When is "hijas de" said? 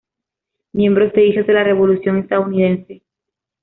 1.27-1.53